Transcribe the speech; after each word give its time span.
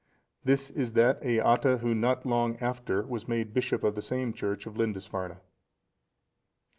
This 0.43 0.71
is 0.71 0.93
that 0.93 1.21
Eata, 1.21 1.81
who, 1.81 1.93
not 1.93 2.25
long 2.25 2.57
after, 2.57 3.03
was 3.03 3.27
made 3.27 3.53
bishop 3.53 3.83
of 3.83 3.93
the 3.93 4.01
same 4.01 4.33
church 4.33 4.65
of 4.65 4.75
Lindisfarne. 4.75 5.37